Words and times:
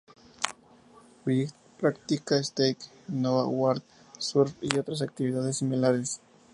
Wright 1.25 1.53
practica 1.77 2.43
skate, 2.43 2.89
snowboard, 3.07 3.83
surf 4.17 4.51
y 4.63 4.75
otras 4.79 5.03
actividades 5.03 5.57
similares. 5.57 6.19